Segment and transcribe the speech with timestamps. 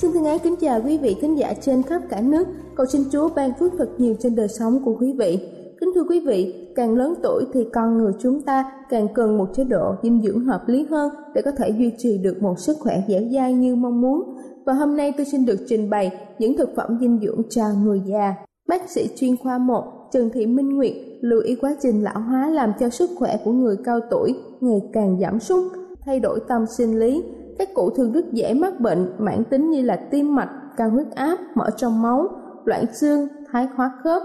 [0.00, 2.48] Xin thân ái kính chào quý vị khán giả trên khắp cả nước.
[2.74, 5.38] Cầu xin Chúa ban phước thật nhiều trên đời sống của quý vị.
[5.80, 9.46] Kính thưa quý vị, càng lớn tuổi thì con người chúng ta càng cần một
[9.54, 12.76] chế độ dinh dưỡng hợp lý hơn để có thể duy trì được một sức
[12.80, 14.36] khỏe dẻo dai như mong muốn.
[14.66, 18.02] Và hôm nay tôi xin được trình bày những thực phẩm dinh dưỡng cho người
[18.06, 18.34] già.
[18.68, 22.50] Bác sĩ chuyên khoa 1 Trần Thị Minh Nguyệt lưu ý quá trình lão hóa
[22.50, 25.72] làm cho sức khỏe của người cao tuổi ngày càng giảm sút,
[26.04, 27.22] thay đổi tâm sinh lý,
[27.58, 31.06] các cụ thường rất dễ mắc bệnh mãn tính như là tim mạch, cao huyết
[31.14, 32.28] áp, mỡ trong máu,
[32.64, 34.22] loãng xương, thái hóa khớp,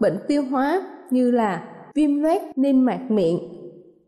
[0.00, 1.64] bệnh tiêu hóa như là
[1.94, 3.38] viêm loét, niêm mạc miệng,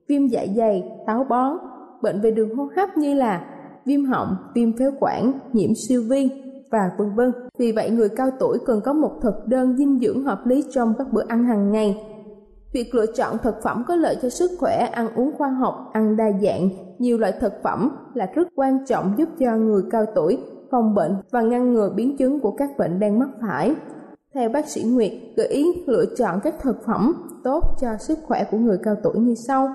[0.09, 1.57] viêm dạ dày, táo bón,
[2.03, 3.45] bệnh về đường hô hấp như là
[3.85, 6.29] viêm họng, viêm phế quản, nhiễm siêu vi
[6.71, 7.33] và vân vân.
[7.59, 10.95] Vì vậy người cao tuổi cần có một thực đơn dinh dưỡng hợp lý trong
[10.99, 11.97] các bữa ăn hàng ngày.
[12.73, 16.17] Việc lựa chọn thực phẩm có lợi cho sức khỏe, ăn uống khoa học, ăn
[16.17, 16.69] đa dạng,
[16.99, 20.39] nhiều loại thực phẩm là rất quan trọng giúp cho người cao tuổi
[20.71, 23.75] phòng bệnh và ngăn ngừa biến chứng của các bệnh đang mắc phải.
[24.35, 28.45] Theo bác sĩ Nguyệt, gợi ý lựa chọn các thực phẩm tốt cho sức khỏe
[28.51, 29.69] của người cao tuổi như sau.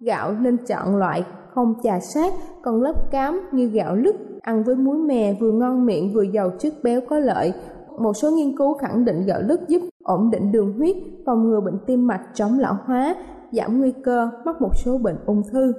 [0.00, 1.24] Gạo nên chọn loại
[1.54, 2.32] không chà sát,
[2.62, 6.50] còn lớp cám như gạo lứt, ăn với muối mè vừa ngon miệng vừa giàu
[6.58, 7.52] chất béo có lợi.
[7.98, 10.96] Một số nghiên cứu khẳng định gạo lứt giúp ổn định đường huyết,
[11.26, 13.14] phòng ngừa bệnh tim mạch chống lão hóa,
[13.52, 15.72] giảm nguy cơ mắc một số bệnh ung thư.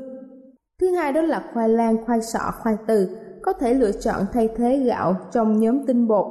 [0.81, 3.09] Thứ hai đó là khoai lang, khoai sọ, khoai từ,
[3.41, 6.25] có thể lựa chọn thay thế gạo trong nhóm tinh bột.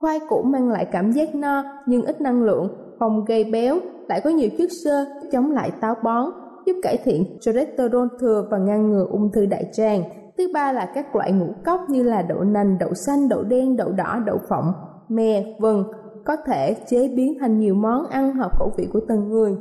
[0.00, 2.68] Khoai củ mang lại cảm giác no nhưng ít năng lượng,
[2.98, 6.24] không gây béo, lại có nhiều chất xơ chống lại táo bón,
[6.66, 10.02] giúp cải thiện cholesterol thừa và ngăn ngừa ung thư đại tràng.
[10.38, 13.76] Thứ ba là các loại ngũ cốc như là đậu nành, đậu xanh, đậu đen,
[13.76, 14.72] đậu đỏ, đậu phộng,
[15.08, 15.84] mè, vừng
[16.24, 19.56] có thể chế biến thành nhiều món ăn hợp khẩu vị của từng người.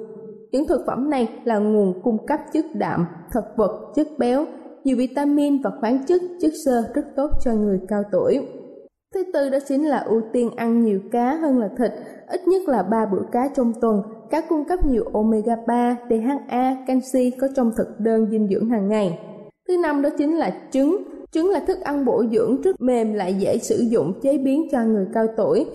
[0.52, 4.46] Những thực phẩm này là nguồn cung cấp chất đạm, thực vật, chất béo,
[4.84, 8.48] nhiều vitamin và khoáng chất, chất xơ rất tốt cho người cao tuổi.
[9.14, 11.92] Thứ tư đó chính là ưu tiên ăn nhiều cá hơn là thịt,
[12.28, 14.02] ít nhất là 3 bữa cá trong tuần.
[14.30, 18.90] Cá cung cấp nhiều omega 3, DHA, canxi có trong thực đơn dinh dưỡng hàng
[18.90, 19.20] ngày.
[19.68, 21.04] Thứ năm đó chính là trứng.
[21.32, 24.84] Trứng là thức ăn bổ dưỡng rất mềm lại dễ sử dụng chế biến cho
[24.84, 25.66] người cao tuổi.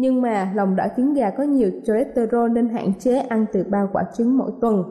[0.00, 3.88] Nhưng mà lòng đỏ trứng gà có nhiều cholesterol nên hạn chế ăn từ 3
[3.92, 4.84] quả trứng mỗi tuần.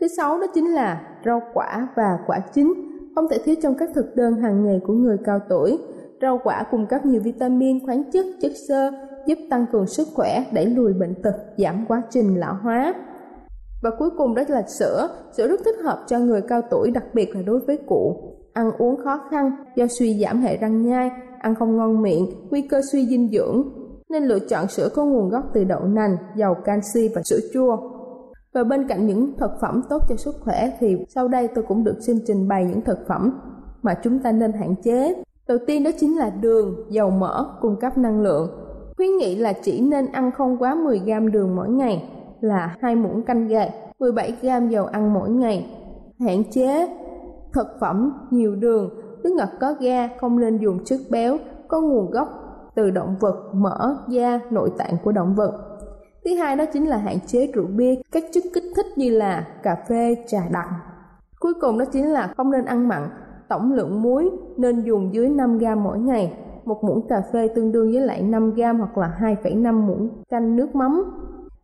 [0.00, 2.74] Thứ sáu đó chính là rau quả và quả chín,
[3.14, 5.78] không thể thiếu trong các thực đơn hàng ngày của người cao tuổi.
[6.22, 8.90] Rau quả cung cấp nhiều vitamin, khoáng chất, chất xơ,
[9.26, 12.94] giúp tăng cường sức khỏe, đẩy lùi bệnh tật, giảm quá trình lão hóa.
[13.82, 15.08] Và cuối cùng đó là sữa.
[15.36, 18.16] Sữa rất thích hợp cho người cao tuổi, đặc biệt là đối với cụ.
[18.52, 22.62] Ăn uống khó khăn do suy giảm hệ răng nhai, ăn không ngon miệng, nguy
[22.62, 23.85] cơ suy dinh dưỡng.
[24.10, 27.76] Nên lựa chọn sữa có nguồn gốc từ đậu nành, giàu canxi và sữa chua.
[28.54, 31.84] Và bên cạnh những thực phẩm tốt cho sức khỏe thì sau đây tôi cũng
[31.84, 33.40] được xin trình bày những thực phẩm
[33.82, 35.14] mà chúng ta nên hạn chế.
[35.48, 38.50] Đầu tiên đó chính là đường, dầu mỡ cung cấp năng lượng.
[38.96, 42.08] Khuyến nghị là chỉ nên ăn không quá 10 gram đường mỗi ngày
[42.40, 43.68] là hai muỗng canh gà,
[43.98, 45.66] 17 gram dầu ăn mỗi ngày.
[46.20, 46.88] Hạn chế
[47.52, 48.90] thực phẩm nhiều đường,
[49.22, 51.36] nước ngọt có ga không nên dùng chất béo
[51.68, 52.45] có nguồn gốc
[52.76, 55.52] từ động vật, mỡ, da, nội tạng của động vật.
[56.24, 59.46] Thứ hai đó chính là hạn chế rượu bia, các chất kích thích như là
[59.62, 60.68] cà phê, trà đặc.
[61.40, 63.08] Cuối cùng đó chính là không nên ăn mặn,
[63.48, 66.32] tổng lượng muối nên dùng dưới 5 gram mỗi ngày.
[66.64, 70.56] Một muỗng cà phê tương đương với lại 5 gram hoặc là 2,5 muỗng canh
[70.56, 71.04] nước mắm.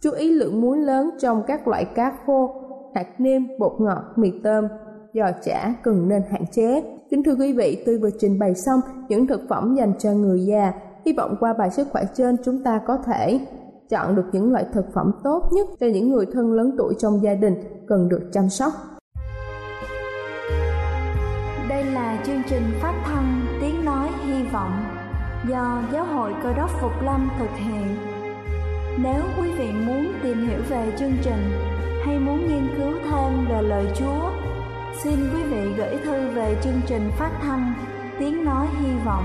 [0.00, 2.54] Chú ý lượng muối lớn trong các loại cá khô,
[2.94, 4.64] hạt nêm, bột ngọt, mì tôm,
[5.14, 6.82] giò chả cần nên hạn chế.
[7.10, 10.40] Kính thưa quý vị, tôi vừa trình bày xong những thực phẩm dành cho người
[10.40, 10.72] già.
[11.06, 13.40] Hy vọng qua bài sức khỏe trên chúng ta có thể
[13.88, 17.22] chọn được những loại thực phẩm tốt nhất cho những người thân lớn tuổi trong
[17.22, 17.54] gia đình
[17.87, 18.72] cần được chăm sóc.
[21.69, 24.84] Đây là chương trình phát thanh Tiếng Nói Hy Vọng
[25.49, 27.96] do Giáo hội Cơ đốc Phục Lâm thực hiện.
[29.02, 31.50] Nếu quý vị muốn tìm hiểu về chương trình
[32.06, 34.31] hay muốn nghiên cứu thêm về lời Chúa,
[35.02, 37.75] xin quý vị gửi thư về chương trình phát thanh
[38.19, 39.25] Tiếng Nói Hy Vọng,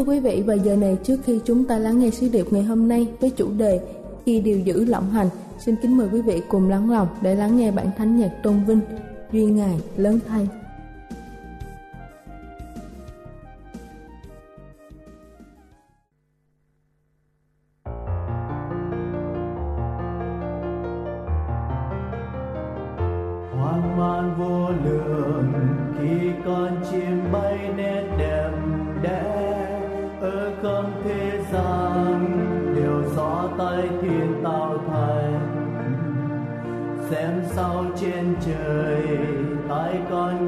[0.00, 2.62] Thưa quý vị, và giờ này trước khi chúng ta lắng nghe sứ điệp ngày
[2.62, 3.80] hôm nay với chủ đề
[4.26, 7.56] Khi điều giữ lộng hành, xin kính mời quý vị cùng lắng lòng để lắng
[7.56, 8.80] nghe bản thánh nhạc tôn vinh
[9.32, 10.48] duy Ngài lớn thay.
[30.62, 32.26] Cơn thế gian,
[32.76, 35.56] đều do tay thiên tạo thành.
[37.10, 39.18] Xem sao trên trời
[39.68, 40.39] tay con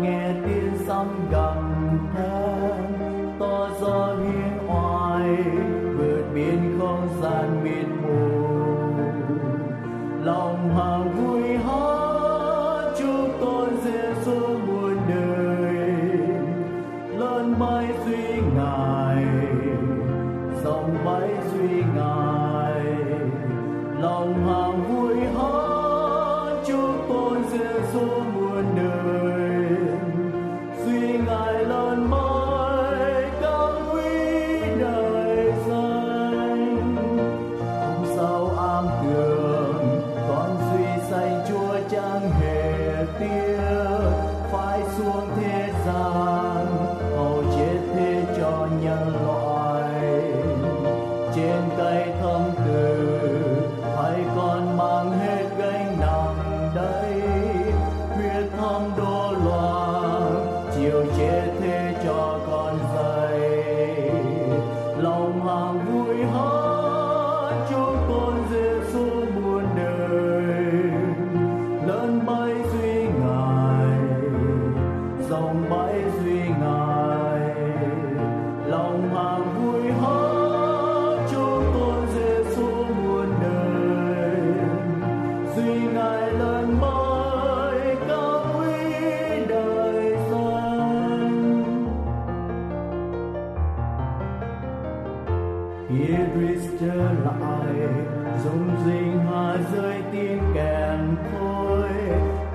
[98.45, 101.89] dung dinh hòa rơi tim kèm thôi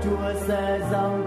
[0.03, 1.26] Chúa sẽ giăng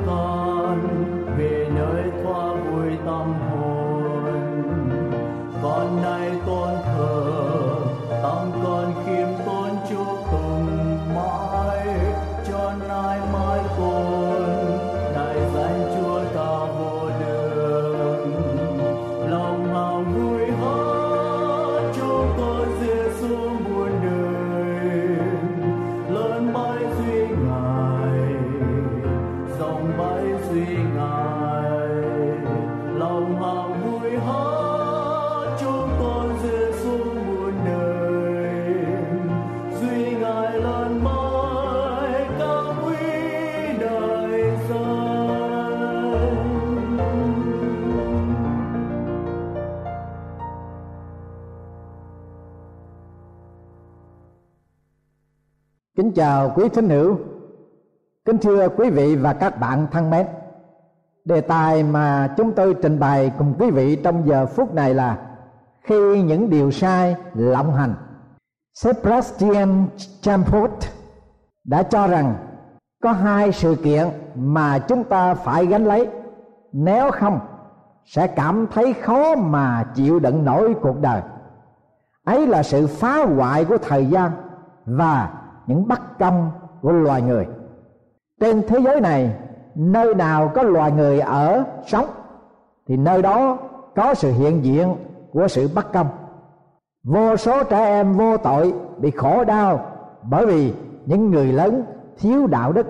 [56.00, 57.18] Kính chào quý thính hữu.
[58.24, 60.26] Kính thưa quý vị và các bạn thân mến,
[61.24, 65.18] đề tài mà chúng tôi trình bày cùng quý vị trong giờ phút này là
[65.82, 67.94] khi những điều sai lộng hành.
[68.74, 69.86] Sebastian
[70.20, 70.70] Champot
[71.64, 72.34] đã cho rằng
[73.02, 76.08] có hai sự kiện mà chúng ta phải gánh lấy
[76.72, 77.40] nếu không
[78.04, 81.22] sẽ cảm thấy khó mà chịu đựng nổi cuộc đời
[82.24, 84.30] ấy là sự phá hoại của thời gian
[84.86, 86.50] và những bất công
[86.82, 87.46] của loài người.
[88.40, 89.36] Trên thế giới này,
[89.74, 92.06] nơi nào có loài người ở sống,
[92.88, 93.58] thì nơi đó
[93.96, 94.94] có sự hiện diện
[95.32, 96.06] của sự bất công
[97.04, 99.80] vô số trẻ em vô tội bị khổ đau
[100.22, 100.74] bởi vì
[101.06, 101.82] những người lớn
[102.18, 102.86] thiếu đạo đức.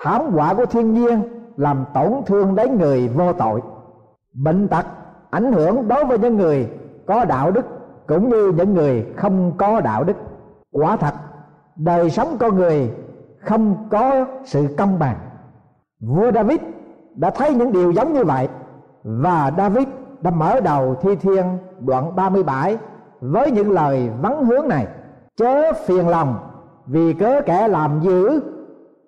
[0.00, 1.22] Thảm họa của thiên nhiên
[1.56, 3.60] làm tổn thương đến người vô tội.
[4.32, 4.86] Bệnh tật
[5.30, 6.70] ảnh hưởng đối với những người
[7.06, 7.66] có đạo đức
[8.06, 10.16] cũng như những người không có đạo đức.
[10.72, 11.14] Quả thật
[11.76, 12.90] đời sống con người
[13.38, 15.16] không có sự công bằng.
[16.00, 16.60] Vua david
[17.14, 18.48] đã thấy những điều giống như vậy
[19.04, 19.88] và david
[20.20, 21.44] đã mở đầu thi thiên
[21.80, 22.78] đoạn 37
[23.20, 24.86] với những lời vắng hướng này.
[25.36, 26.36] Chớ phiền lòng,
[26.86, 28.40] vì cớ kẻ làm dữ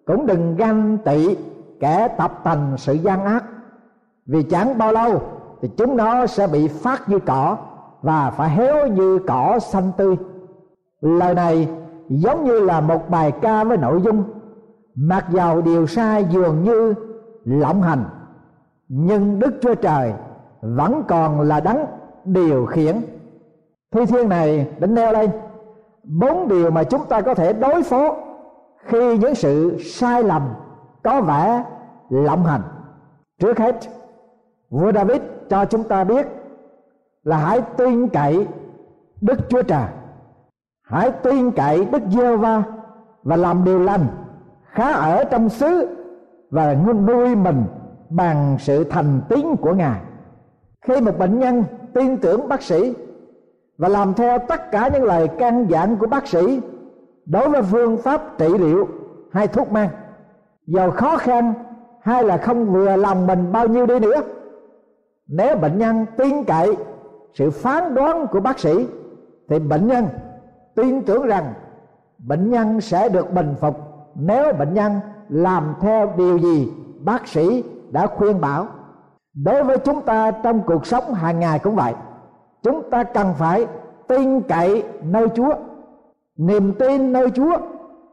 [0.06, 1.36] cũng đừng ganh tị
[1.80, 3.44] kẻ tập thành sự gian ác.
[4.26, 5.22] Vì chẳng bao lâu
[5.62, 7.56] thì chúng nó sẽ bị phát như cỏ
[8.02, 10.16] và phải héo như cỏ xanh tươi.
[11.00, 11.68] Lời này
[12.08, 14.24] giống như là một bài ca với nội dung,
[14.94, 16.94] mặc dầu điều sai dường như
[17.44, 18.04] lộng hành,
[18.88, 20.12] nhưng đức chúa trời
[20.60, 21.86] vẫn còn là đấng
[22.24, 23.00] điều khiển.
[23.92, 25.30] Thi thiên này đến nêu lên
[26.02, 28.16] bốn điều mà chúng ta có thể đối phó
[28.84, 30.42] khi những sự sai lầm
[31.02, 31.64] có vẻ
[32.10, 32.62] lộng hành.
[33.38, 33.76] Trước hết,
[34.70, 35.20] vua david
[35.50, 36.26] cho chúng ta biết
[37.24, 38.46] là hãy tin cậy
[39.20, 39.88] đức chúa trời
[40.86, 42.62] hãy tin cậy đức giê va
[43.22, 44.06] và làm điều lành,
[44.70, 45.88] khá ở trong xứ
[46.50, 46.74] và
[47.06, 47.64] nuôi mình
[48.10, 50.00] bằng sự thành tín của ngài.
[50.80, 51.64] Khi một bệnh nhân
[51.94, 52.94] tin tưởng bác sĩ
[53.78, 56.60] và làm theo tất cả những lời căn dặn của bác sĩ,
[57.26, 58.88] đối với phương pháp trị liệu
[59.32, 59.88] hay thuốc men,
[60.66, 61.54] giàu khó khăn
[62.02, 64.22] hay là không vừa lòng mình bao nhiêu đi nữa,
[65.26, 66.76] nếu bệnh nhân tin cậy
[67.34, 68.86] sự phán đoán của bác sĩ,
[69.48, 70.04] thì bệnh nhân
[70.76, 71.54] tin tưởng rằng
[72.18, 73.76] bệnh nhân sẽ được bình phục.
[74.14, 78.66] Nếu bệnh nhân làm theo điều gì bác sĩ đã khuyên bảo.
[79.34, 81.94] Đối với chúng ta trong cuộc sống hàng ngày cũng vậy.
[82.62, 83.66] Chúng ta cần phải
[84.08, 85.54] tin cậy nơi chúa.
[86.36, 87.58] Niềm tin nơi chúa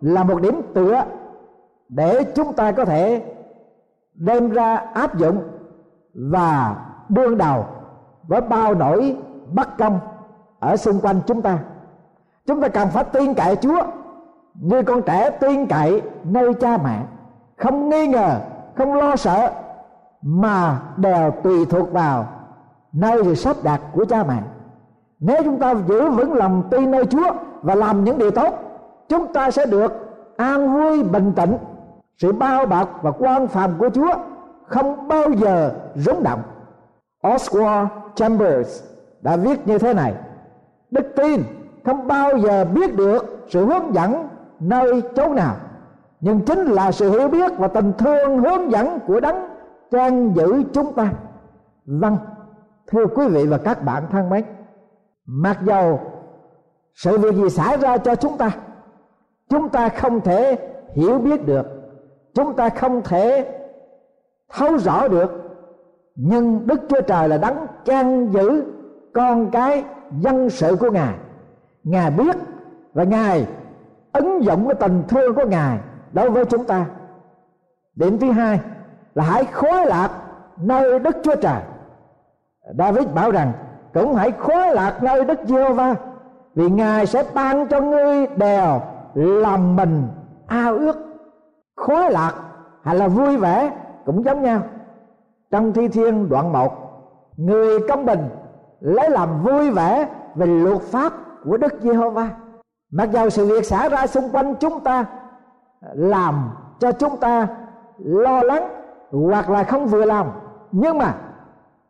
[0.02, 1.04] là một điểm tựa
[1.90, 3.34] để chúng ta có thể
[4.14, 5.44] đem ra áp dụng
[6.14, 6.76] và
[7.10, 7.66] đương đầu
[8.28, 9.18] với bao nỗi
[9.54, 10.00] bất công
[10.60, 11.60] ở xung quanh chúng ta
[12.48, 13.84] chúng ta cần phải tin cậy chúa.
[14.54, 17.00] Như con trẻ tin cậy nơi cha mẹ.
[17.58, 18.40] Không nghi ngờ,
[18.76, 19.52] không lo sợ,
[20.22, 22.26] mà đều tùy thuộc vào
[22.94, 24.38] nơi sự sắp đặt của cha mẹ.
[25.20, 27.32] Nếu chúng ta giữ vững lòng tin nơi chúa
[27.62, 28.54] và làm những điều tốt,
[29.10, 29.94] chúng ta sẽ được
[30.38, 31.58] an vui, bình tĩnh.
[32.18, 34.14] Sự bao bọc và quan phàm của chúa
[34.68, 36.42] không bao giờ rúng động.
[37.24, 38.84] Oswald Chambers
[39.22, 40.14] đã viết như thế này.
[40.92, 41.44] Đức tin
[41.86, 44.28] không bao giờ biết được sự hướng dẫn
[44.60, 45.56] nơi chỗ nào.
[46.20, 49.36] Nhưng chính là sự hiểu biết và tình thương hướng dẫn của đấng
[49.92, 51.14] trang giữ chúng ta.
[51.86, 52.18] Vâng
[52.88, 54.44] thưa quý vị và các bạn thân mến,
[55.26, 56.00] mặc dầu
[56.96, 58.52] sự việc gì xảy ra cho chúng ta
[59.50, 60.58] chúng ta không thể
[60.94, 61.66] hiểu biết được,
[62.34, 63.52] chúng ta không thể
[64.54, 65.32] thấu rõ được.
[66.16, 68.64] Nhưng đức chúa trời là đấng trang giữ
[69.14, 69.84] con cái
[70.20, 71.16] dân sự của ngài
[71.84, 72.36] ngài biết
[72.94, 73.48] và ngài
[74.14, 75.80] ứng dụng cái tình thương của ngài
[76.14, 76.86] đối với chúng ta.
[77.96, 78.60] Điểm thứ hai
[79.16, 80.10] là hãy khối lạc
[80.58, 81.62] nơi đức chúa trời.
[82.78, 83.52] David bảo rằng,
[83.94, 85.96] cũng hãy khối lạc nơi đức giê va
[86.56, 88.82] vì ngài sẽ ban cho ngươi đều
[89.16, 90.08] lòng mình
[90.48, 90.96] ao ước.
[91.76, 92.34] Khối lạc
[92.84, 93.72] hay là vui vẻ
[94.06, 94.62] cũng giống nhau.
[95.52, 96.84] Trong thi thiên đoạn 1
[97.38, 98.30] người công bình
[98.80, 101.14] lấy làm vui vẻ về luật pháp
[101.44, 102.30] của Đức Giê-hô-va.
[102.92, 105.06] Mặc dầu sự việc xảy ra xung quanh chúng ta,
[105.94, 107.48] làm cho chúng ta
[107.98, 108.68] lo lắng
[109.12, 110.32] hoặc là không vừa lòng,
[110.72, 111.14] nhưng mà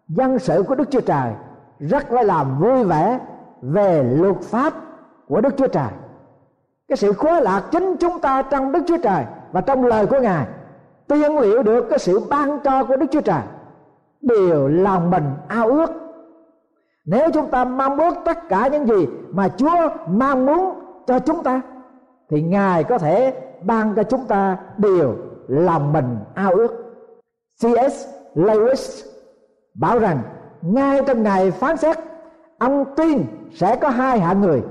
[0.07, 1.33] dân sự của Đức Chúa Trời
[1.79, 3.19] rất là làm vui vẻ
[3.62, 4.74] về luật pháp
[5.27, 5.89] của Đức Chúa Trời.
[6.88, 10.19] Cái sự khóa lạc chính chúng ta trong Đức Chúa Trời và trong lời của
[10.19, 10.48] Ngài
[11.07, 13.41] tiên liệu được cái sự ban cho của Đức Chúa Trời.
[14.22, 15.91] Đều lòng mình ao ước
[17.05, 21.43] nếu chúng ta mong muốn tất cả những gì mà Chúa mong muốn cho chúng
[21.43, 21.62] ta,
[22.29, 25.15] thì Ngài có thể ban cho chúng ta điều
[25.48, 26.95] lòng mình ao ước
[27.62, 28.07] C.S.
[28.36, 29.05] Lewis
[29.74, 30.19] bảo rằng,
[30.62, 31.98] ngay trong ngày phán xét,
[32.57, 34.62] ông tin sẽ có hai hạng người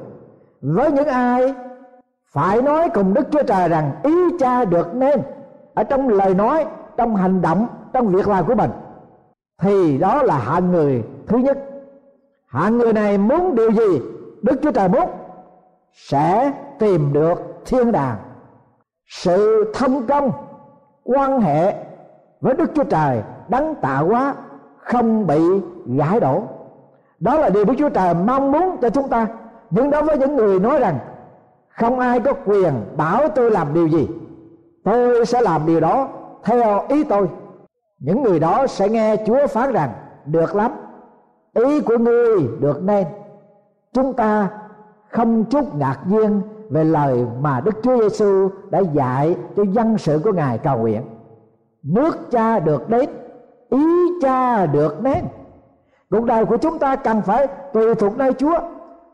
[0.60, 1.54] với những ai
[2.32, 5.22] phải nói cùng Đức Chúa Trời rằng ý cha được nên
[5.74, 8.70] ở trong lời nói, trong hành động, trong việc làm của mình,
[9.62, 11.58] thì đó là hạng người thứ nhất
[12.52, 14.02] hạng người này muốn điều gì,
[14.42, 15.08] Đức Chúa Trời muốn
[15.92, 18.16] sẽ tìm được thiên đàng.
[19.06, 20.30] Sự thông công,
[21.04, 21.74] quan hệ
[22.40, 24.34] với Đức Chúa Trời đấng tạo hóa
[24.78, 25.40] không bị
[25.86, 26.42] gãi đổ.
[27.20, 29.26] Đó là điều Đức Chúa Trời mong muốn cho chúng ta.
[29.70, 30.98] Nhưng đối với những người nói rằng,
[31.68, 34.08] không ai có quyền bảo tôi làm điều gì,
[34.84, 36.08] tôi sẽ làm điều đó
[36.44, 37.28] theo ý tôi.
[37.98, 39.92] Những người đó sẽ nghe Chúa phán rằng,
[40.26, 40.72] được lắm
[41.54, 43.06] ý của ngươi được nên
[43.92, 44.48] chúng ta
[45.08, 50.20] không chút ngạc nhiên về lời mà Đức Chúa Giêsu đã dạy cho dân sự
[50.24, 51.02] của Ngài cầu nguyện.
[51.82, 53.10] Nước cha được đến,
[53.70, 53.86] ý
[54.22, 55.24] cha được nên.
[56.10, 58.58] Cuộc đời của chúng ta cần phải tùy thuộc nơi Chúa,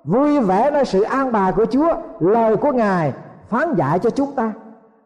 [0.05, 3.13] vui vẻ nơi sự an bài của Chúa, lời của Ngài
[3.49, 4.53] phán dạy cho chúng ta.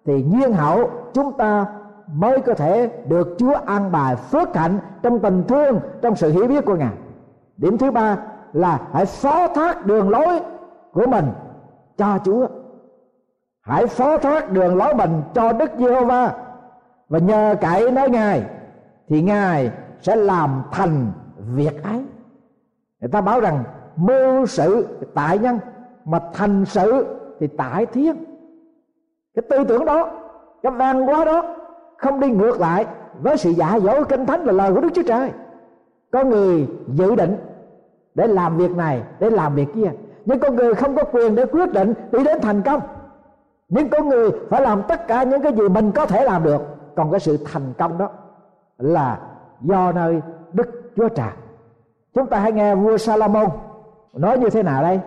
[0.04, 1.66] Thì nhiên hậu chúng ta
[2.14, 6.46] mới có thể được Chúa an bài phước hạnh trong tình thương, trong sự hiểu
[6.48, 6.92] biết của Ngài.
[7.56, 8.16] Điểm thứ ba
[8.52, 10.40] là hãy phó thác đường lối
[10.92, 11.24] của mình
[11.96, 12.46] cho Chúa.
[13.60, 16.32] Hãy phó thác đường lối mình cho Đức Giê-hô-va.
[17.08, 18.42] Và nhờ cậy nơi Ngài,
[19.08, 22.04] thì Ngài sẽ làm thành việc ấy.
[23.00, 23.64] Người ta bảo rằng
[23.96, 25.58] mưu sự tại nhân,
[26.04, 27.06] mà thành sự
[27.40, 28.24] thì tại thiên.
[29.34, 30.10] Cái tư tưởng đó,
[30.62, 31.56] cái văn hóa đó
[31.98, 32.86] không đi ngược lại
[33.20, 35.30] với sự giả dỗ kinh thánh là lời của Đức Chúa Trời
[36.12, 37.36] có người dự định
[38.14, 39.90] để làm việc này, để làm việc kia.
[40.24, 42.80] Nhưng con người không có quyền để quyết định đi đến thành công.
[43.68, 46.62] Nhưng con người phải làm tất cả những cái gì mình có thể làm được.
[46.96, 48.08] Còn cái sự thành công đó
[48.78, 49.18] là
[49.60, 50.20] do nơi
[50.52, 51.30] đức chúa trời.
[52.14, 53.48] Chúng ta hãy nghe vua salomon
[54.12, 55.00] nói như thế nào đây?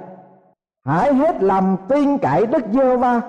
[0.85, 3.21] Hãy hết lòng tin cậy đức giê va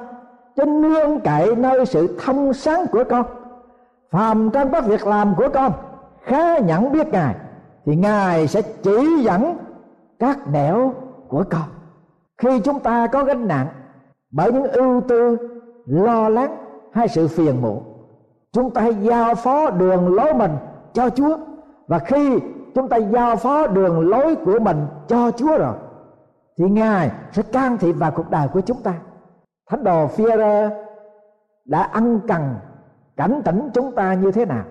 [0.56, 3.26] cho nương cậy nơi sự thông sáng của con.
[4.10, 5.72] Phàm trong các việc làm của con,
[6.22, 7.34] khá nhận biết ngài
[7.86, 9.58] thì ngài sẽ chỉ dẫn
[10.18, 10.94] các nẻo
[11.28, 11.68] của con.
[12.38, 13.66] Khi chúng ta có gánh nặng
[14.30, 15.36] bởi những ưu tư,
[15.86, 16.56] lo lắng
[16.92, 17.82] hay sự phiền muộn,
[18.52, 20.50] chúng ta hãy giao phó đường lối mình
[20.92, 21.38] cho chúa.
[21.86, 22.38] Và khi
[22.74, 25.74] chúng ta giao phó đường lối của mình cho chúa rồi,
[26.58, 28.94] thì ngài sẽ can thiệp vào cuộc đời của chúng ta.
[29.70, 30.70] Thánh đồ Führer
[31.64, 32.54] đã ăn cần
[33.16, 34.64] cảnh tỉnh chúng ta như thế nào?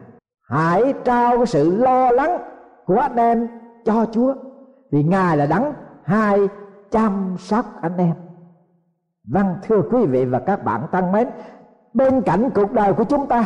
[0.49, 2.37] Hãy trao cái sự lo lắng
[2.85, 3.47] của anh em,
[3.85, 4.33] cho chúa.
[4.91, 6.39] Vì ngài là đấng hai
[6.91, 8.13] chăm sóc anh em.
[9.23, 11.27] Vâng thưa quý vị và các bạn tăng mến,
[11.93, 13.45] bên cạnh cuộc đời của chúng ta,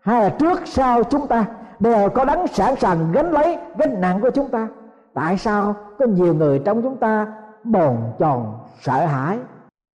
[0.00, 1.44] hay là trước sau chúng ta,
[1.80, 4.68] đều có đấng sẵn sàng gánh lấy gánh nặng của chúng ta.
[5.14, 7.26] Tại sao có nhiều người trong chúng ta
[7.64, 8.42] bồn chồn,
[8.80, 9.38] sợ hãi?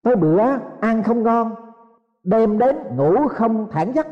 [0.03, 0.43] Tới bữa
[0.81, 1.55] ăn không ngon,
[2.25, 4.07] đêm đến ngủ không thản giấc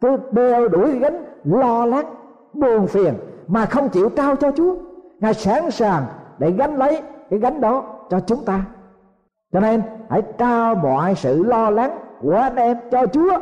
[0.00, 2.06] cứ đeo đuổi gánh lo lắng,
[2.52, 3.14] buồn phiền
[3.48, 4.74] mà không chịu trao cho chúa.
[5.20, 6.04] Ngài sẵn sàng
[6.38, 8.64] để gánh lấy cái gánh đó cho chúng ta.
[9.52, 13.38] Cho nên, hãy trao mọi sự lo lắng của anh em cho chúa.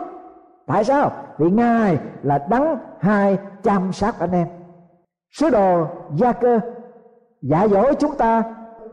[0.66, 1.10] Tại sao?
[1.38, 4.46] Vì ngài là đấng hai chăm sóc anh em.
[5.30, 6.60] Sứ đồ gia cơ
[7.42, 8.42] giả dối chúng ta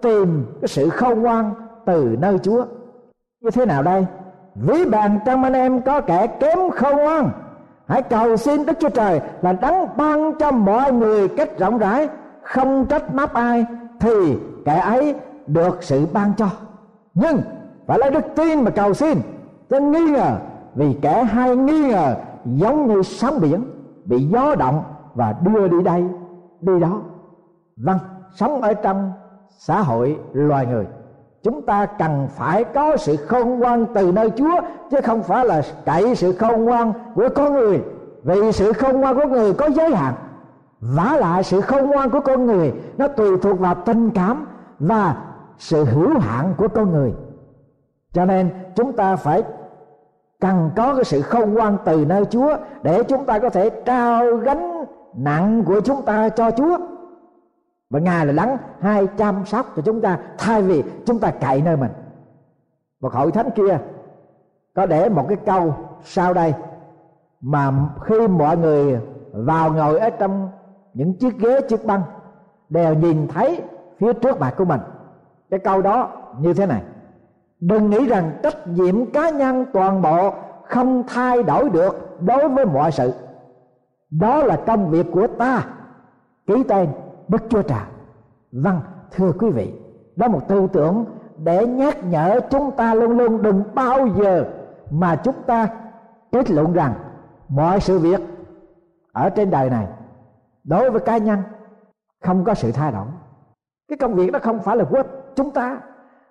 [0.01, 1.53] tìm cái sự khôn ngoan
[1.85, 2.65] từ nơi chúa.
[3.41, 4.05] Như thế nào đây?
[4.55, 7.29] Ví bàn trong anh em có kẻ kém khôn ngoan
[7.93, 12.09] hãy cầu xin đức chúa trời là đấng ban cho mọi người cách rộng rãi,
[12.41, 13.65] không trách móc ai,
[13.99, 15.15] thì kẻ ấy
[15.47, 16.47] được sự ban cho.
[17.13, 17.41] Nhưng,
[17.87, 19.17] phải lấy đức tin mà cầu xin.
[19.69, 20.37] Cho nghi ngờ,
[20.75, 23.65] vì kẻ hay nghi ngờ giống như sóng biển
[24.05, 26.03] bị gió động và đưa đi đây,
[26.61, 27.01] đi đó.
[27.77, 27.99] Vâng
[28.35, 29.11] sống ở trong
[29.49, 30.85] xã hội loài người
[31.43, 35.61] chúng ta cần phải có sự khôn ngoan từ nơi Chúa, chứ không phải là
[35.85, 37.81] cậy sự khôn ngoan của con người.
[38.23, 40.13] Vì sự khôn ngoan của người có giới hạn,
[40.79, 44.45] vả lại sự khôn ngoan của con người, nó tùy thuộc vào tình cảm
[44.79, 45.15] và
[45.57, 47.13] sự hữu hạn của con người.
[48.13, 49.43] Cho nên, chúng ta phải
[50.41, 54.35] cần có cái sự khôn ngoan từ nơi Chúa để chúng ta có thể trao
[54.35, 56.77] gánh nặng của chúng ta cho Chúa
[57.93, 61.61] và Ngài là lắng hai chăm sóc cho chúng ta, thay vì chúng ta cậy
[61.61, 61.91] nơi mình.
[63.01, 63.77] Một hội thánh kia
[64.75, 66.53] có để một cái câu sau đây,
[67.41, 68.99] mà khi mọi người
[69.31, 70.49] vào ngồi ở trong
[70.93, 72.01] những chiếc ghế chiếc băng,
[72.69, 73.61] đều nhìn thấy
[73.99, 74.79] phía trước mặt của mình.
[75.49, 76.81] Cái câu đó như thế này.
[77.59, 82.65] Đừng nghĩ rằng trách nhiệm cá nhân toàn bộ không thay đổi được đối với
[82.65, 83.13] mọi sự.
[84.09, 85.65] Đó là công việc của ta.
[86.47, 86.89] Ký tên
[87.27, 87.85] đức chúa trời.
[88.51, 88.79] Vâng
[89.11, 89.73] thưa quý vị,
[90.15, 91.05] đó một tư tưởng
[91.37, 94.45] để nhắc nhở chúng ta luôn luôn đừng bao giờ
[94.91, 95.67] mà chúng ta
[96.31, 96.93] kết luận rằng
[97.49, 98.21] mọi sự việc
[99.11, 99.87] ở trên đời này
[100.63, 101.39] đối với cá nhân
[102.23, 103.05] không có sự thay đổi.
[103.87, 105.03] Cái công việc đó không phải là của
[105.35, 105.81] chúng ta.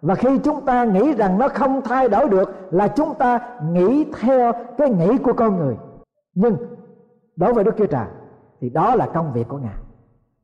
[0.03, 4.05] Và khi chúng ta nghĩ rằng nó không thay đổi được là chúng ta nghĩ
[4.21, 5.77] theo cái nghĩ của con người.
[6.35, 6.57] Nhưng
[7.37, 8.07] đối với đức chúa trời
[8.61, 9.75] thì đó là công việc của ngài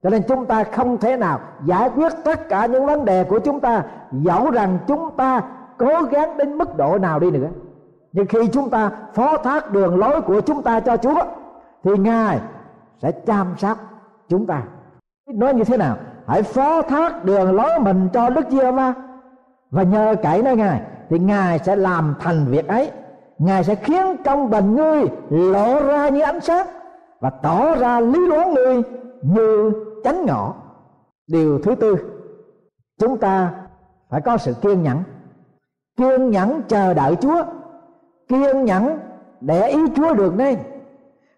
[0.02, 3.38] cho nên chúng ta không thể nào giải quyết tất cả những vấn đề của
[3.38, 3.82] chúng ta,
[4.12, 5.42] dẫu rằng chúng ta
[5.78, 7.48] cố gắng đến mức độ nào đi nữa.
[8.12, 11.22] Nhưng khi chúng ta phó thác đường lối của chúng ta cho chúa,
[11.84, 12.38] thì ngài
[13.02, 13.78] sẽ chăm sóc
[14.28, 14.62] chúng ta.
[15.26, 15.96] Nói như thế nào?
[16.26, 18.94] Hãy phó thác đường lối mình cho đức giê va
[19.70, 20.80] và nhờ cậy nơi ngài,
[21.10, 22.90] thì ngài sẽ làm thành việc ấy.
[23.38, 26.66] Ngài sẽ khiến công bình ngươi lộ ra như ánh sáng
[27.20, 28.82] và tỏ ra lý luận ngươi
[29.22, 29.72] như
[30.04, 30.54] chánh ngọ
[31.26, 31.96] điều thứ tư,
[32.98, 33.54] chúng ta
[34.08, 35.02] phải có sự kiên nhẫn.
[35.96, 37.44] Kiên nhẫn chờ đợi chúa.
[38.28, 38.98] Kiên nhẫn
[39.40, 40.58] để ý chúa được nên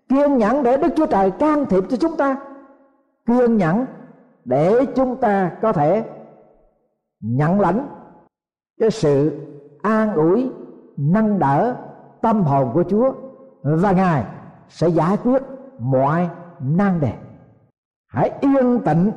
[0.08, 2.36] kiên nhẫn để đức chúa trời can thiệp cho chúng ta.
[3.26, 3.86] Kiên nhẫn
[4.44, 6.04] để chúng ta có thể
[7.20, 7.88] nhận lãnh
[8.80, 9.46] cái sự
[9.82, 10.50] an ủi,
[10.96, 11.76] nâng đỡ
[12.20, 13.12] tâm hồn của chúa.
[13.62, 14.24] Và ngài
[14.68, 15.42] sẽ giải quyết
[15.78, 16.28] mọi
[16.60, 17.12] nan đề
[18.10, 19.12] hãy yên tĩnh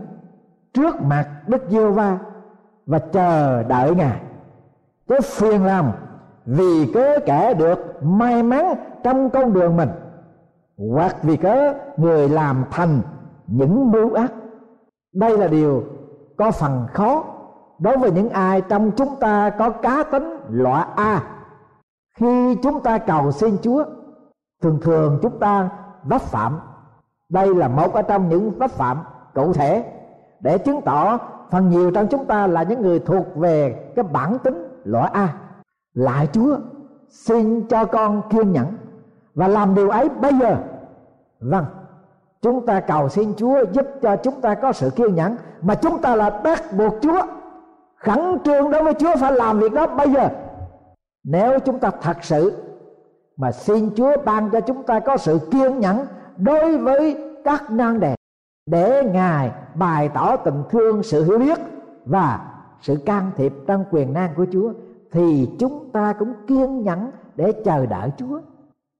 [0.73, 2.17] trước mặt đức giê va
[2.85, 4.21] và chờ đợi ngài.
[5.07, 5.91] Chứ phiền lòng,
[6.45, 9.89] vì cớ kẻ được may mắn trong con đường mình,
[10.77, 13.01] hoặc vì cớ người làm thành
[13.47, 14.33] những mưu ác.
[15.13, 15.83] Đây là điều
[16.37, 17.23] có phần khó
[17.79, 21.23] đối với những ai trong chúng ta có cá tính loại A.
[22.17, 23.85] Khi chúng ta cầu xin Chúa,
[24.61, 25.69] thường thường chúng ta
[26.03, 26.59] vấp phạm
[27.33, 29.85] đây là một ở trong những pháp phạm cụ thể
[30.39, 31.17] để chứng tỏ
[31.51, 35.33] phần nhiều trong chúng ta là những người thuộc về cái bản tính loại A.
[35.93, 36.57] Lại Chúa,
[37.09, 38.77] xin cho con kiên nhẫn
[39.35, 40.57] và làm điều ấy bây giờ.
[41.39, 41.65] Vâng
[42.41, 46.01] chúng ta cầu xin Chúa giúp cho chúng ta có sự kiên nhẫn mà chúng
[46.01, 47.21] ta là bắt buộc Chúa
[47.95, 50.29] khẩn trương đối với Chúa phải làm việc đó bây giờ.
[51.23, 52.63] Nếu chúng ta thật sự
[53.37, 56.05] mà xin Chúa ban cho chúng ta có sự kiên nhẫn
[56.37, 58.15] đối với các nan đề
[58.65, 61.59] để ngài bày tỏ tình thương, sự hiểu biết
[62.05, 62.39] và
[62.81, 64.73] sự can thiệp trong quyền năng của Chúa,
[65.11, 68.39] thì chúng ta cũng kiên nhẫn để chờ đợi Chúa.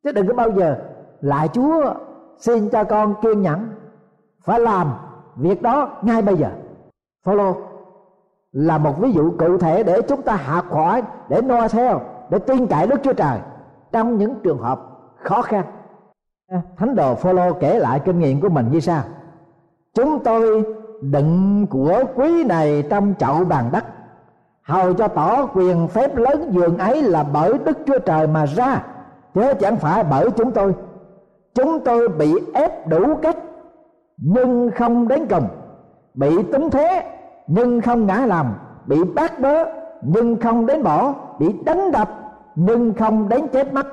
[0.04, 0.78] Chứ đừng có bao giờ
[1.22, 1.93] lại Chúa
[2.38, 3.69] xin cho con kiên nhẫn.
[4.43, 4.93] Phải làm
[5.36, 6.50] việc đó ngay bây giờ.
[7.26, 7.56] Follow
[8.52, 12.39] là một ví dụ cụ thể để chúng ta học hỏi để noi theo, để
[12.39, 13.39] tin cậy Đức Chúa Trời
[13.91, 14.82] trong những trường hợp
[15.15, 15.65] khó khăn.
[16.51, 19.01] Ờ, thánh đồ Phaolô kể lại kinh nghiệm của mình như sau.
[19.93, 20.63] Chúng tôi
[21.01, 23.86] đựng của quý này trong chậu bàn đất.
[24.63, 28.84] Hầu cho tỏ quyền phép lớn dường ấy là bởi đức chúa trời mà ra.
[29.34, 30.75] Chứ chẳng phải bởi chúng tôi.
[31.53, 33.38] Chúng tôi bị ép đủ cách,
[34.17, 35.47] nhưng không đến cùng.
[36.13, 37.03] Bị tính thế,
[37.47, 38.53] nhưng không ngã làm;
[38.86, 39.65] bị bác bớ,
[40.01, 41.13] nhưng không đến bỏ.
[41.39, 42.10] Bị đánh đập,
[42.56, 43.88] nhưng không đến chết mất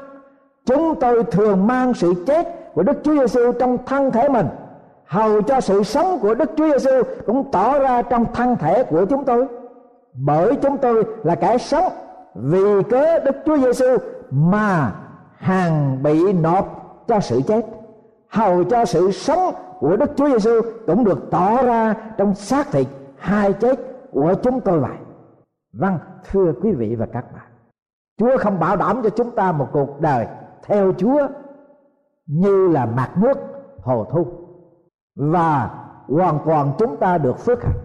[0.66, 4.46] chúng tôi thường mang sự chết của Đức Chúa Giêsu trong thân thể mình.
[5.04, 9.04] Hầu cho sự sống của Đức Chúa Giêsu cũng tỏ ra trong thân thể của
[9.04, 9.46] chúng tôi.
[10.14, 11.92] Bởi chúng tôi là kẻ sống
[12.34, 13.96] vì cớ Đức Chúa Giêsu
[14.30, 14.92] mà
[15.36, 16.66] hàng bị nộp
[17.08, 17.66] cho sự chết.
[18.28, 22.86] Hầu cho sự sống của Đức Chúa Giêsu cũng được tỏ ra trong xác thịt
[23.18, 23.80] hai chết
[24.12, 24.96] của chúng tôi vậy.
[25.72, 25.98] Vâng
[26.30, 27.44] thưa quý vị và các bạn,
[28.18, 30.26] Chúa không bảo đảm cho chúng ta một cuộc đời
[30.70, 31.28] theo Chúa
[32.26, 33.38] như là mặt nước,
[33.82, 34.26] hồ thu.
[35.16, 35.70] Và
[36.08, 37.78] hoàn toàn chúng ta được phước hạnh.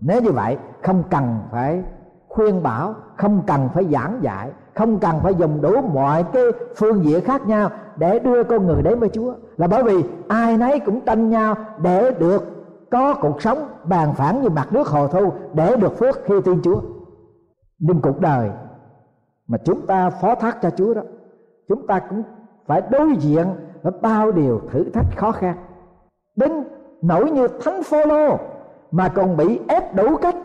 [0.00, 1.82] Nếu như vậy, không cần phải
[2.28, 6.42] khuyên bảo, không cần phải giảng dạy, không cần phải dùng đủ mọi cái
[6.76, 9.34] phương diện khác nhau để đưa con người đến với Chúa.
[9.56, 12.44] Là bởi vì ai nấy cũng tranh nhau để được
[12.90, 16.62] có cuộc sống bàn phản như mặt nước, hồ thu để được phước khi tin
[16.62, 16.80] Chúa.
[17.78, 18.50] Nhưng cuộc đời
[19.48, 21.02] mà chúng ta phó thác cho Chúa đó
[21.72, 22.22] chúng ta cũng
[22.66, 23.46] phải đối diện
[23.82, 25.56] với bao điều thử thách khó khăn.
[26.36, 26.64] Đến
[27.02, 28.38] nỗi như thánh phaolô
[28.90, 30.36] mà còn bị ép đủ cách,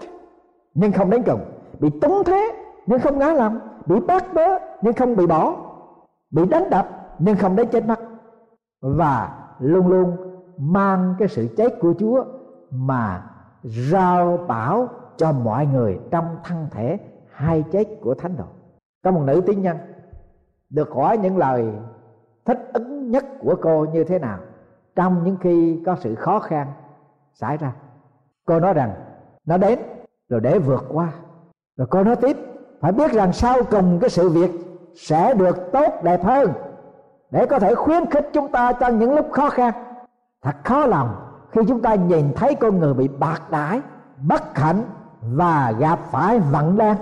[0.74, 1.40] nhưng không đến cùng.
[1.80, 2.52] Bị túng thế,
[2.86, 4.48] nhưng không ngã lòng bị bắt bớ,
[4.82, 5.56] nhưng không bị bỏ.
[6.32, 6.88] Bị đánh đập,
[7.20, 8.00] nhưng không đến chết mắt.
[8.82, 10.18] Và luôn luôn
[10.58, 12.24] mang cái sự chết của Chúa
[12.72, 13.24] mà
[13.64, 14.88] rao bảo
[15.18, 17.00] cho mọi người trong thân thể
[17.32, 18.46] hai chết của thánh đồ.
[19.04, 19.78] Có một nữ tín nhân
[20.70, 21.66] được hỏi những lời
[22.46, 24.40] thích ứng nhất của cô như thế nào
[24.96, 26.68] trong những khi có sự khó khăn
[27.34, 27.72] xảy ra.
[28.46, 28.94] Cô nói rằng,
[29.46, 29.80] nó đến
[30.30, 31.12] rồi để vượt qua.
[31.78, 32.38] Rồi cô nói tiếp,
[32.82, 34.52] phải biết rằng sau cùng cái sự việc
[34.96, 36.52] sẽ được tốt đẹp hơn
[37.32, 39.74] để có thể khuyến khích chúng ta trong những lúc khó khăn.
[40.42, 41.16] Thật khó lòng
[41.52, 43.82] khi chúng ta nhìn thấy con người bị bạc đãi,
[44.22, 44.84] bất hạnh
[45.22, 46.98] và gặp phải vận đen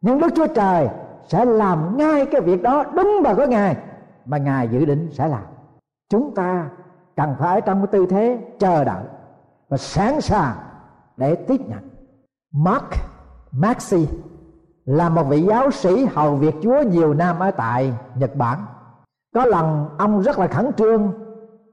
[0.00, 0.88] nhưng đức chúa trời
[1.28, 3.76] sẽ làm ngay cái việc đó đúng vào cái ngày
[4.24, 5.42] mà ngài dự định sẽ làm
[6.08, 6.68] chúng ta
[7.16, 9.04] cần phải trong cái tư thế chờ đợi
[9.68, 10.56] và sẵn sàng
[11.16, 11.88] để tiếp nhận
[12.52, 12.88] Mark
[13.52, 14.08] Maxi
[14.84, 18.58] là một vị giáo sĩ hầu việc Chúa nhiều năm ở tại Nhật Bản.
[19.34, 21.12] Có lần ông rất là khẩn trương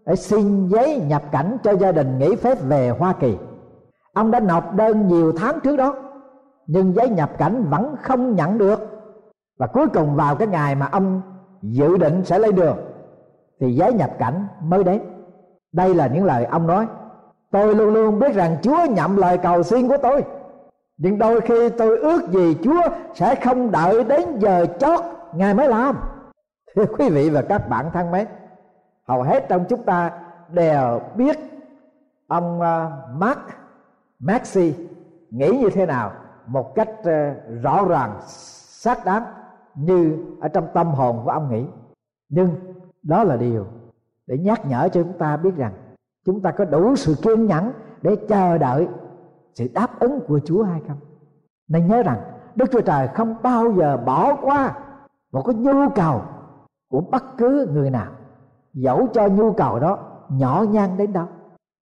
[0.06, 3.38] để xin giấy nhập cảnh cho gia đình nghỉ phép về Hoa Kỳ.
[4.14, 5.96] Ông đã nộp đơn nhiều tháng trước đó,
[6.68, 8.93] nhưng giấy nhập cảnh vẫn không nhận được.
[9.64, 11.22] Và cuối cùng vào cái ngày mà ông
[11.62, 12.78] dự định sẽ lấy đường,
[13.60, 15.02] thì giấy nhập cảnh mới đến.
[15.72, 16.88] Đây là những lời ông nói.
[17.52, 20.24] Tôi luôn luôn biết rằng Chúa nhậm lời cầu xin của tôi
[20.98, 22.82] nhưng đôi khi tôi ước gì chúa
[23.14, 25.00] sẽ không đợi đến giờ chót
[25.34, 25.98] ngài mới làm
[26.76, 28.28] thưa quý vị và các bạn thân mến,
[29.08, 30.12] hầu hết trong chúng ta
[30.50, 31.40] đều biết
[32.28, 33.40] ông à, mark
[34.20, 34.76] maxi
[35.30, 36.12] nghĩ như thế nào
[36.48, 39.24] một cách à, rõ ràng, xác đáng
[39.76, 41.66] như ở trong tâm hồn của ông nghĩ.
[42.30, 42.56] Nhưng
[43.04, 43.66] đó là điều
[44.28, 45.74] để nhắc nhở cho chúng ta biết rằng
[46.26, 48.88] chúng ta có đủ sự kiên nhẫn để chờ đợi
[49.54, 50.98] sự đáp ứng của Chúa hay không.
[51.68, 52.22] Nên nhớ rằng
[52.56, 54.76] Đức Chúa Trời không bao giờ bỏ qua
[55.32, 56.22] một cái nhu cầu
[56.90, 58.12] của bất cứ người nào,
[58.74, 61.28] dẫu cho nhu cầu đó nhỏ nhan đến đâu.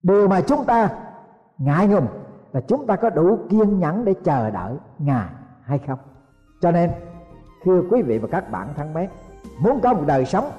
[0.03, 0.91] Điều mà chúng ta
[1.59, 2.07] ngại ngùng
[2.53, 5.29] là chúng ta có đủ kiên nhẫn để chờ đợi ngài
[5.63, 5.99] hay không.
[6.61, 6.91] Cho nên
[7.65, 9.09] thưa quý vị và các bạn thân mến,
[9.59, 10.51] muốn có một đời sống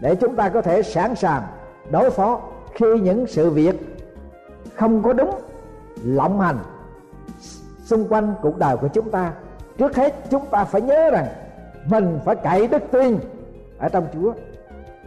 [0.00, 1.42] để chúng ta có thể sẵn sàng
[1.90, 2.40] đối phó
[2.74, 3.98] khi những sự việc
[4.74, 5.30] không có đúng,
[6.04, 6.58] lộng hành
[7.84, 9.32] xung quanh cuộc đời của chúng ta.
[9.78, 11.26] Trước hết, chúng ta phải nhớ rằng
[11.86, 13.18] mình phải cậy đức tin
[13.78, 14.32] ở trong chúa.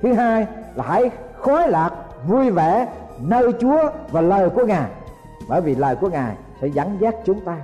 [0.01, 1.91] Thứ hai là hãy khói lạc,
[2.27, 2.87] vui vẻ
[3.19, 4.89] nơi chúa và lời của ngài,
[5.49, 7.57] bởi vì lời của ngài sẽ dẫn dắt chúng ta.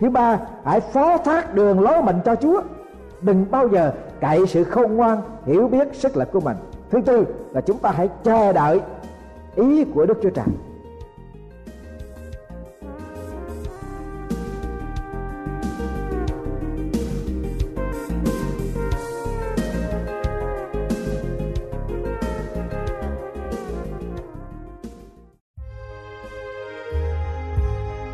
[0.00, 2.62] Thứ ba, hãy phó thác đường lối mình cho chúa
[3.22, 6.56] đừng bao giờ cậy sự khôn ngoan, hiểu biết sức lực của mình.
[6.90, 8.80] Thứ tư là chúng ta hãy chờ đợi
[9.56, 10.46] ý của đức chúa trời.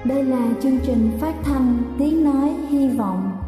[0.05, 3.48] Đây là chương trình phát thanh Tiếng Nói Hy Vọng